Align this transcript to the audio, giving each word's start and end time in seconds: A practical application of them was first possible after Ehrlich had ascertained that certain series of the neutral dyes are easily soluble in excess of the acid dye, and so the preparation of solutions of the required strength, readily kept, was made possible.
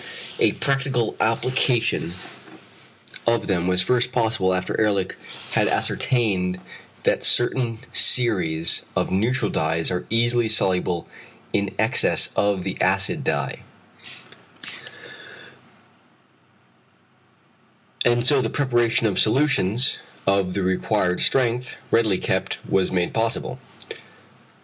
A 0.39 0.53
practical 0.53 1.15
application 1.21 2.15
of 3.27 3.45
them 3.45 3.67
was 3.67 3.83
first 3.83 4.11
possible 4.11 4.51
after 4.51 4.75
Ehrlich 4.81 5.15
had 5.51 5.67
ascertained 5.67 6.59
that 7.03 7.23
certain 7.23 7.77
series 7.93 8.81
of 8.95 9.09
the 9.09 9.13
neutral 9.13 9.51
dyes 9.51 9.91
are 9.91 10.07
easily 10.09 10.47
soluble 10.49 11.07
in 11.53 11.69
excess 11.77 12.31
of 12.35 12.63
the 12.63 12.81
acid 12.81 13.23
dye, 13.23 13.59
and 18.03 18.25
so 18.25 18.41
the 18.41 18.49
preparation 18.49 19.05
of 19.05 19.19
solutions 19.19 19.99
of 20.25 20.55
the 20.55 20.63
required 20.63 21.21
strength, 21.21 21.75
readily 21.91 22.17
kept, 22.17 22.57
was 22.67 22.89
made 22.89 23.13
possible. 23.13 23.59